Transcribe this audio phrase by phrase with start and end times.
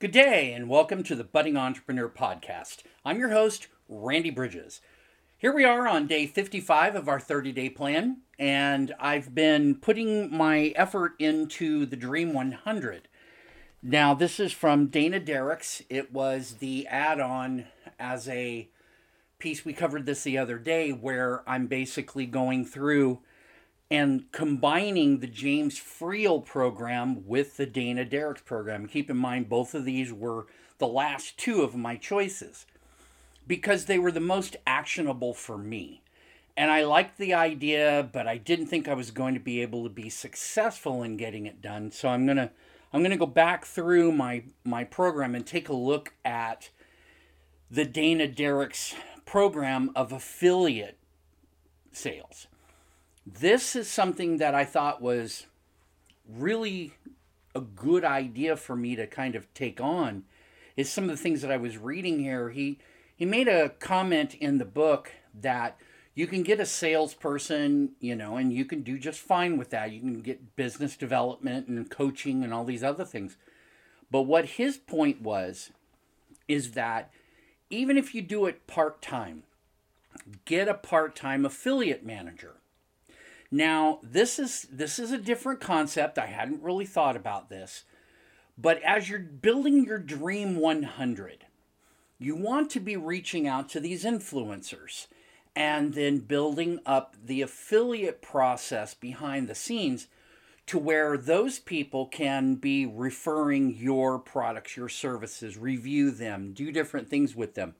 [0.00, 2.84] Good day, and welcome to the Budding Entrepreneur Podcast.
[3.04, 4.80] I'm your host, Randy Bridges.
[5.36, 10.32] Here we are on day 55 of our 30 day plan, and I've been putting
[10.32, 13.08] my effort into the Dream 100.
[13.82, 15.82] Now, this is from Dana Derricks.
[15.90, 17.64] It was the add on
[17.98, 18.68] as a
[19.40, 23.18] piece we covered this the other day where I'm basically going through
[23.90, 28.86] and combining the James Friel program with the Dana Derricks program.
[28.86, 30.46] Keep in mind, both of these were
[30.78, 32.66] the last two of my choices
[33.46, 36.02] because they were the most actionable for me.
[36.56, 39.84] And I liked the idea, but I didn't think I was going to be able
[39.84, 41.90] to be successful in getting it done.
[41.90, 42.50] So I'm gonna
[42.92, 46.70] I'm gonna go back through my my program and take a look at
[47.70, 48.94] the Dana Derricks
[49.24, 50.98] program of affiliate
[51.92, 52.48] sales
[53.34, 55.46] this is something that I thought was
[56.28, 56.94] really
[57.54, 60.24] a good idea for me to kind of take on
[60.76, 62.50] is some of the things that I was reading here.
[62.50, 62.78] He
[63.14, 65.76] he made a comment in the book that
[66.14, 69.90] you can get a salesperson, you know, and you can do just fine with that.
[69.90, 73.36] You can get business development and coaching and all these other things.
[74.10, 75.70] But what his point was
[76.46, 77.10] is that
[77.70, 79.42] even if you do it part time,
[80.44, 82.57] get a part time affiliate manager.
[83.50, 86.18] Now, this is this is a different concept.
[86.18, 87.84] I hadn't really thought about this.
[88.58, 91.46] But as you're building your dream 100,
[92.18, 95.06] you want to be reaching out to these influencers
[95.54, 100.08] and then building up the affiliate process behind the scenes
[100.66, 107.08] to where those people can be referring your products, your services, review them, do different
[107.08, 107.74] things with them.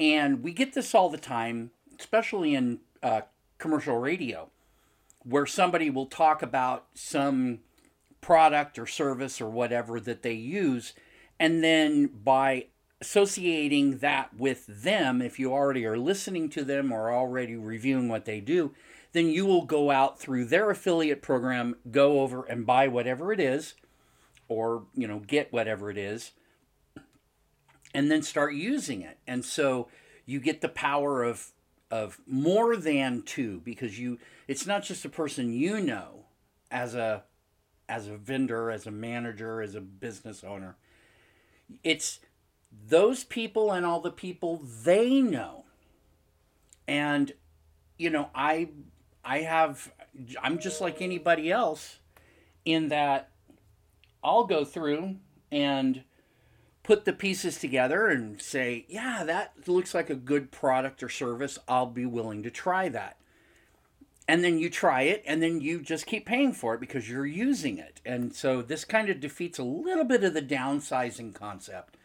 [0.00, 3.22] And we get this all the time, especially in uh,
[3.58, 4.50] commercial radio
[5.28, 7.60] where somebody will talk about some
[8.20, 10.94] product or service or whatever that they use
[11.38, 12.66] and then by
[13.00, 18.24] associating that with them if you already are listening to them or already reviewing what
[18.24, 18.72] they do
[19.12, 23.38] then you will go out through their affiliate program go over and buy whatever it
[23.38, 23.74] is
[24.48, 26.32] or you know get whatever it is
[27.96, 29.16] and then start using it.
[29.26, 29.88] And so
[30.26, 31.52] you get the power of
[31.90, 36.24] of more than two because you it's not just a person you know
[36.70, 37.22] as a
[37.88, 40.76] as a vendor as a manager as a business owner.
[41.84, 42.20] It's
[42.88, 45.64] those people and all the people they know.
[46.88, 47.32] And
[47.98, 48.68] you know i
[49.24, 49.90] i have
[50.42, 51.98] i'm just like anybody else
[52.64, 53.30] in that
[54.22, 55.16] i'll go through
[55.50, 56.02] and
[56.86, 61.58] put the pieces together and say, yeah, that looks like a good product or service.
[61.66, 63.16] I'll be willing to try that.
[64.28, 67.26] And then you try it, and then you just keep paying for it because you're
[67.26, 68.00] using it.
[68.06, 71.96] And so this kind of defeats a little bit of the downsizing concept.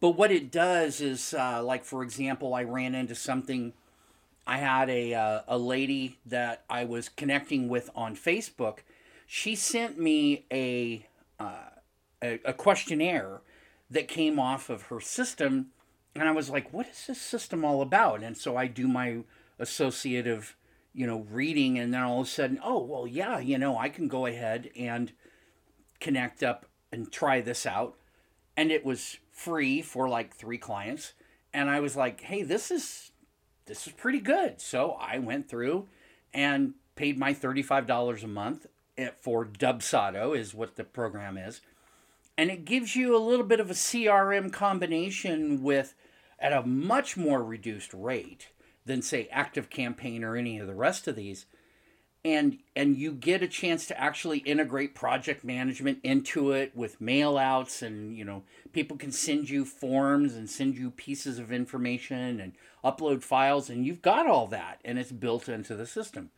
[0.00, 3.72] But what it does is, uh, like, for example, I ran into something.
[4.46, 8.78] I had a, uh, a lady that I was connecting with on Facebook.
[9.26, 11.04] She sent me a,
[11.40, 11.70] uh,
[12.22, 13.40] a, a questionnaire
[13.90, 15.68] that came off of her system.
[16.14, 18.22] And I was like, what is this system all about?
[18.22, 19.18] And so I do my
[19.58, 20.56] associative,
[20.92, 21.78] you know, reading.
[21.78, 24.70] And then all of a sudden, oh, well, yeah, you know, I can go ahead
[24.76, 25.12] and
[26.00, 27.96] connect up and try this out.
[28.56, 31.14] And it was free for like three clients.
[31.52, 33.12] And I was like, hey, this is
[33.66, 34.60] this is pretty good.
[34.60, 35.86] So I went through
[36.34, 38.66] and paid my $35 a month
[38.98, 41.60] eh, for Dubsado is what the program is
[42.36, 45.94] and it gives you a little bit of a CRM combination with
[46.38, 48.48] at a much more reduced rate
[48.86, 51.46] than say ActiveCampaign or any of the rest of these.
[52.22, 57.38] And and you get a chance to actually integrate project management into it with mail
[57.38, 58.42] outs and you know
[58.74, 62.52] people can send you forms and send you pieces of information and
[62.84, 66.30] upload files and you've got all that and it's built into the system.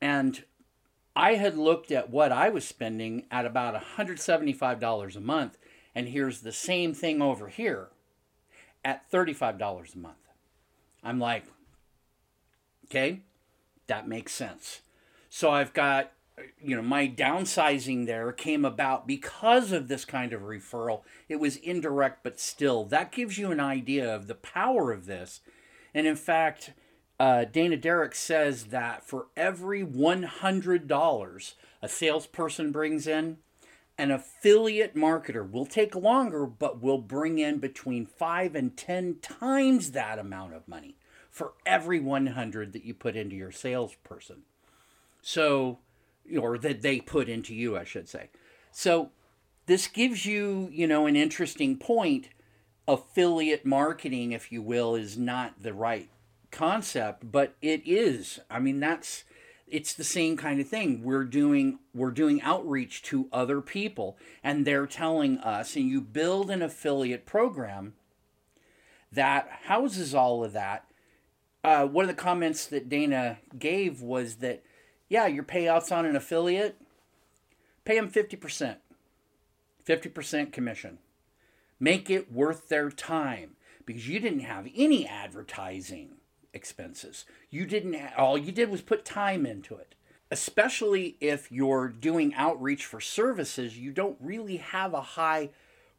[0.00, 0.42] And
[1.16, 5.56] I had looked at what I was spending at about $175 a month,
[5.94, 7.88] and here's the same thing over here
[8.84, 10.16] at $35 a month.
[11.02, 11.44] I'm like,
[12.84, 13.22] okay,
[13.86, 14.82] that makes sense.
[15.30, 16.12] So I've got,
[16.60, 21.00] you know, my downsizing there came about because of this kind of referral.
[21.30, 25.40] It was indirect, but still, that gives you an idea of the power of this.
[25.94, 26.72] And in fact,
[27.18, 33.38] uh, Dana Derrick says that for every $100 a salesperson brings in,
[33.98, 39.92] an affiliate marketer will take longer, but will bring in between five and 10 times
[39.92, 40.96] that amount of money
[41.30, 44.42] for every 100 that you put into your salesperson.
[45.22, 45.78] So,
[46.38, 48.28] or that they put into you, I should say.
[48.70, 49.10] So,
[49.64, 52.28] this gives you, you know, an interesting point.
[52.86, 56.08] Affiliate marketing, if you will, is not the right
[56.50, 58.40] concept, but it is.
[58.50, 59.24] I mean, that's
[59.66, 61.02] it's the same kind of thing.
[61.02, 66.50] We're doing we're doing outreach to other people and they're telling us and you build
[66.50, 67.94] an affiliate program
[69.12, 70.86] that houses all of that.
[71.64, 74.62] Uh, one of the comments that Dana gave was that,
[75.08, 76.76] yeah, your payouts on an affiliate,
[77.84, 78.76] pay them 50%.
[79.84, 80.98] 50% commission.
[81.80, 86.16] Make it worth their time because you didn't have any advertising
[86.56, 87.24] expenses.
[87.50, 89.94] You didn't all you did was put time into it.
[90.28, 95.50] Especially if you're doing outreach for services, you don't really have a high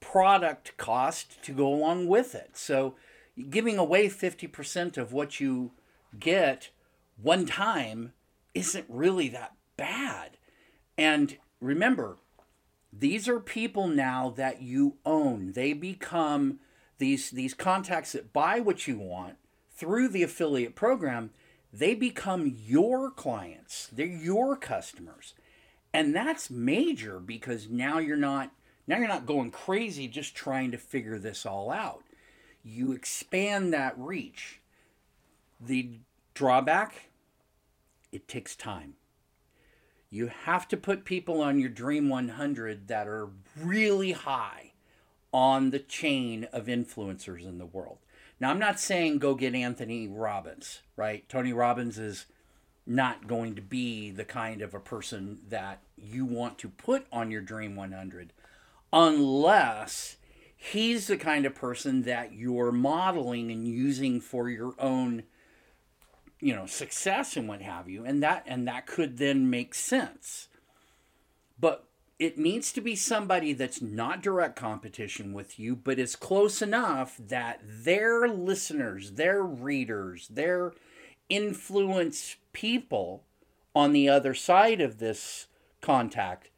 [0.00, 2.50] product cost to go along with it.
[2.54, 2.96] So
[3.48, 5.70] giving away 50% of what you
[6.18, 6.70] get
[7.16, 8.12] one time
[8.54, 10.36] isn't really that bad.
[10.96, 12.16] And remember,
[12.92, 15.52] these are people now that you own.
[15.52, 16.58] They become
[16.98, 19.36] these these contacts that buy what you want
[19.78, 21.30] through the affiliate program.
[21.72, 23.88] They become your clients.
[23.92, 25.34] They're your customers.
[25.94, 28.50] And that's major because now you're not
[28.86, 32.02] now you're not going crazy just trying to figure this all out.
[32.64, 34.60] You expand that reach.
[35.60, 36.00] The
[36.34, 37.10] drawback
[38.10, 38.94] it takes time.
[40.10, 43.28] You have to put people on your Dream 100 that are
[43.62, 44.72] really high
[45.32, 47.98] on the chain of influencers in the world.
[48.40, 51.28] Now, I'm not saying go get Anthony Robbins, right?
[51.28, 52.26] Tony Robbins is
[52.86, 57.30] not going to be the kind of a person that you want to put on
[57.30, 58.32] your Dream 100
[58.92, 60.16] unless
[60.56, 65.22] he's the kind of person that you're modeling and using for your own
[66.40, 70.48] you know success and what have you and that and that could then make sense
[71.60, 71.87] but
[72.18, 77.16] it needs to be somebody that's not direct competition with you but is close enough
[77.18, 80.72] that their listeners their readers their
[81.28, 83.24] influence people
[83.74, 85.46] on the other side of this
[85.80, 86.50] contact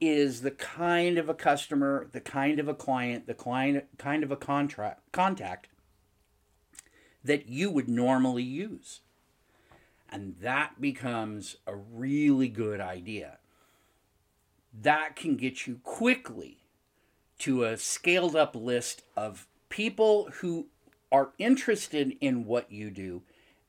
[0.00, 4.32] is the kind of a customer the kind of a client the client kind of
[4.32, 5.68] a contract contact
[7.24, 9.00] that you would normally use.
[10.10, 13.38] And that becomes a really good idea.
[14.72, 16.58] That can get you quickly
[17.40, 20.66] to a scaled up list of people who
[21.10, 23.22] are interested in what you do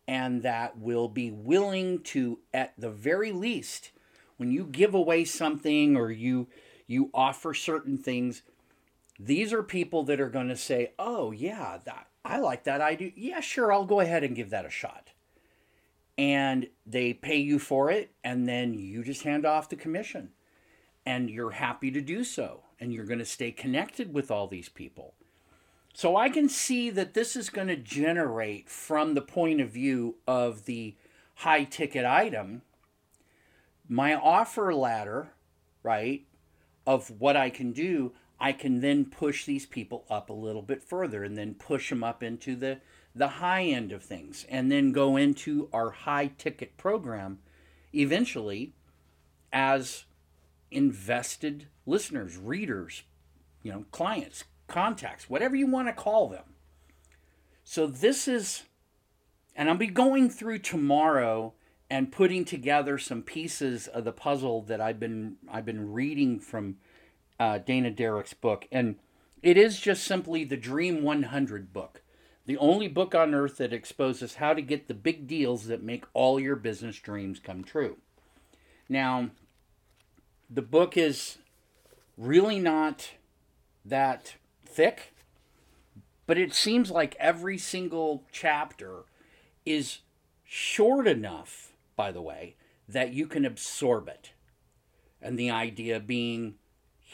[0.08, 3.92] and that will be willing to at the very least
[4.38, 6.48] when you give away something or you
[6.88, 8.44] you offer certain things
[9.20, 13.12] these are people that are going to say oh yeah that I like that idea.
[13.16, 15.12] Yeah, sure, I'll go ahead and give that a shot.
[16.18, 20.30] And they pay you for it, and then you just hand off the commission.
[21.06, 22.62] And you're happy to do so.
[22.80, 25.14] And you're going to stay connected with all these people.
[25.94, 30.16] So I can see that this is going to generate, from the point of view
[30.28, 30.96] of the
[31.36, 32.64] high ticket item,
[33.88, 35.30] my offer ladder,
[35.84, 36.26] right,
[36.88, 38.14] of what I can do
[38.44, 42.04] I can then push these people up a little bit further and then push them
[42.04, 42.82] up into the,
[43.16, 47.40] the high end of things and then go into our high ticket program
[47.96, 48.74] eventually
[49.54, 50.04] as
[50.74, 53.04] invested listeners, readers,
[53.62, 56.44] you know, clients, contacts, whatever you want to call them.
[57.64, 58.64] So this is,
[59.56, 61.54] and I'll be going through tomorrow
[61.90, 66.78] and putting together some pieces of the puzzle that I've been I've been reading from
[67.40, 68.68] uh, Dana Derricks' book.
[68.72, 68.96] And
[69.42, 72.02] it is just simply the Dream 100 book,
[72.46, 76.06] the only book on earth that exposes how to get the big deals that make
[76.14, 77.98] all your business dreams come true.
[78.90, 79.30] Now,
[80.50, 81.38] the book is
[82.18, 83.12] really not
[83.86, 84.36] that
[84.66, 85.14] thick,
[86.26, 89.04] but it seems like every single chapter
[89.66, 90.00] is
[90.44, 92.56] short enough, by the way,
[92.88, 94.32] that you can absorb it.
[95.22, 96.56] And the idea being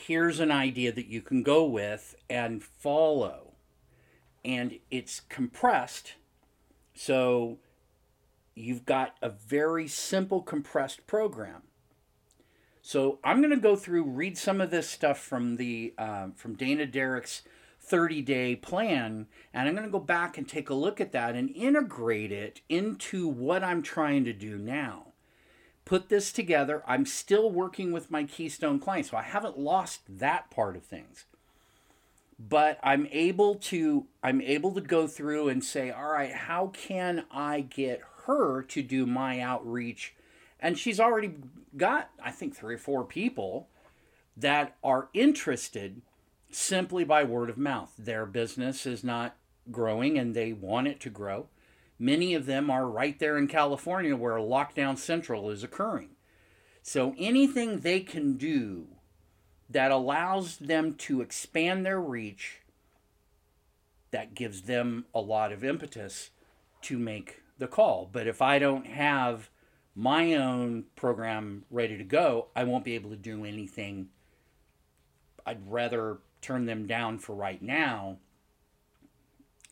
[0.06, 3.54] here's an idea that you can go with and follow.
[4.46, 6.14] And it's compressed.
[6.94, 7.58] So
[8.56, 11.64] you've got a very simple compressed program.
[12.82, 16.56] So I'm going to go through, read some of this stuff from the um, from
[16.56, 17.44] Dana Derricks'
[17.82, 21.36] 30 day plan, and I'm going to go back and take a look at that
[21.36, 25.10] and integrate it into what I'm trying to do now
[25.90, 26.84] put this together.
[26.86, 31.26] I'm still working with my Keystone clients, so I haven't lost that part of things.
[32.38, 37.26] But I'm able to I'm able to go through and say, "All right, how can
[37.32, 40.14] I get her to do my outreach?"
[40.60, 41.36] And she's already
[41.78, 43.70] got I think 3 or 4 people
[44.36, 46.02] that are interested
[46.52, 47.94] simply by word of mouth.
[47.98, 49.36] Their business is not
[49.72, 51.48] growing and they want it to grow.
[52.00, 56.12] Many of them are right there in California where lockdown central is occurring.
[56.82, 58.88] So anything they can do
[59.70, 62.62] that allows them to expand their reach,
[64.12, 66.32] that gives them a lot of impetus
[66.84, 68.10] to make the call.
[68.12, 69.50] But if I don't have
[70.00, 74.08] my own program ready to go, I won't be able to do anything.
[75.46, 78.20] I'd rather turn them down for right now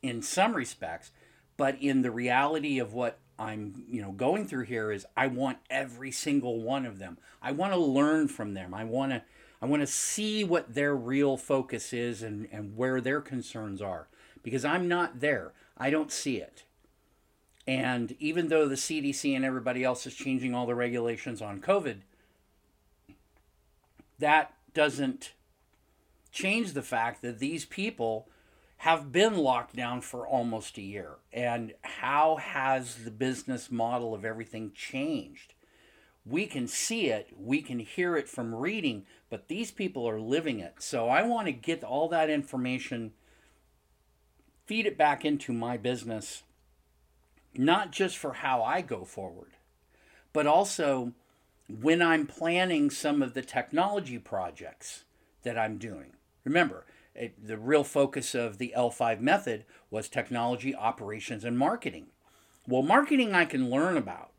[0.04, 1.12] in some respects,
[1.56, 5.60] but in the reality of what I'm, you know, going through here is I want
[5.70, 7.18] every single one of them.
[7.42, 8.74] I want to learn from them.
[8.74, 9.22] I want to
[9.62, 14.10] I want to see what their real focus is and, and where their concerns are
[14.44, 15.54] because I'm not there.
[15.78, 16.66] I don't see it.
[17.68, 21.98] And even though the CDC and everybody else is changing all the regulations on COVID,
[24.20, 25.34] that doesn't
[26.32, 28.30] change the fact that these people
[28.78, 31.16] have been locked down for almost a year.
[31.34, 35.54] And how has the business model of everything changed?
[36.26, 40.60] We can see it, we can hear it from reading, but these people are living
[40.60, 40.76] it.
[40.80, 43.14] So I want to get all that information,
[44.66, 46.44] feed it back into my business,
[47.58, 49.52] not just for how I go forward,
[50.34, 51.14] but also
[51.70, 55.04] when I'm planning some of the technology projects
[55.44, 56.14] that I'm doing.
[56.44, 62.08] Remember, it, the real focus of the L5 method was technology, operations, and marketing.
[62.68, 64.32] Well, marketing I can learn about,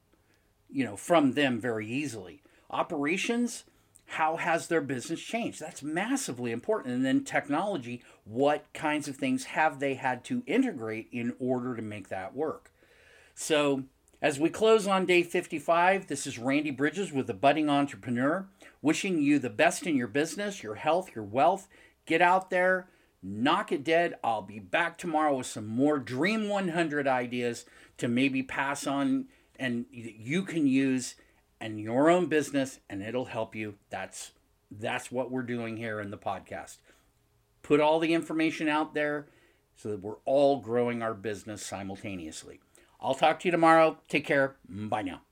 [0.71, 2.43] you know, from them very easily.
[2.71, 3.65] Operations,
[4.07, 5.61] how has their business changed?
[5.61, 6.95] That's massively important.
[6.95, 11.83] And then technology, what kinds of things have they had to integrate in order to
[11.83, 12.71] make that work?
[13.41, 13.85] So,
[14.21, 18.49] as we close on day 55, this is Randy Bridges with the Budding Entrepreneur,
[18.83, 21.69] wishing you the best in your business, your health, your wealth,
[22.05, 22.89] Get out there,
[23.23, 24.17] knock it dead.
[24.25, 27.65] I'll be back tomorrow with some more Dream 100 ideas
[27.99, 31.15] to maybe pass on and you can use
[31.61, 33.75] in your own business and it'll help you.
[33.89, 34.33] That's
[34.71, 36.79] that's what we're doing here in the podcast.
[37.63, 39.27] Put all the information out there
[39.77, 42.59] so that we're all growing our business simultaneously.
[43.01, 43.99] I'll talk to you tomorrow.
[44.09, 44.57] Take care.
[44.89, 45.23] Bye now.